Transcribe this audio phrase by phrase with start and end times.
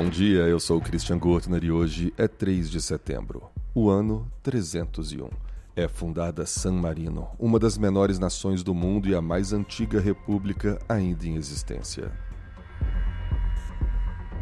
[0.00, 5.28] Bom dia, eu sou Christian Gurtner e hoje é 3 de setembro, o ano 301.
[5.74, 10.78] É fundada San Marino, uma das menores nações do mundo e a mais antiga república
[10.88, 12.12] ainda em existência.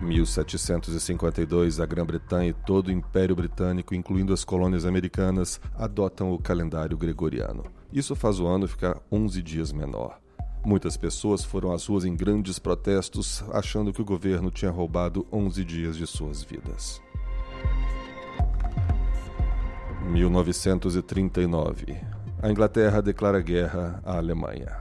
[0.02, 6.98] 1752, a Grã-Bretanha e todo o Império Britânico, incluindo as colônias americanas, adotam o calendário
[6.98, 7.64] gregoriano.
[7.90, 10.20] Isso faz o ano ficar 11 dias menor.
[10.66, 15.64] Muitas pessoas foram às ruas em grandes protestos, achando que o governo tinha roubado 11
[15.64, 17.00] dias de suas vidas.
[20.10, 21.96] 1939.
[22.42, 24.78] A Inglaterra declara guerra à Alemanha.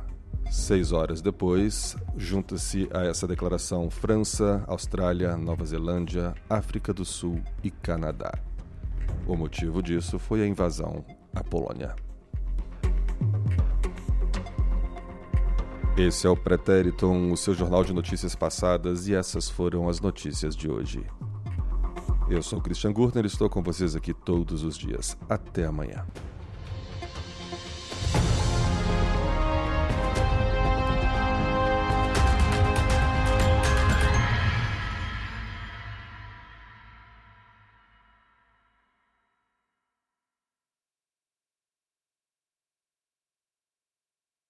[0.49, 7.69] Seis horas depois, junta-se a essa declaração França, Austrália, Nova Zelândia, África do Sul e
[7.69, 8.33] Canadá.
[9.27, 12.04] O motivo disso foi a invasão à Polônia.
[15.97, 20.53] Esse é o Pretériton, o seu jornal de notícias passadas, e essas foram as notícias
[20.53, 21.05] de hoje.
[22.29, 25.17] Eu sou Christian Gurtner e estou com vocês aqui todos os dias.
[25.29, 26.05] Até amanhã.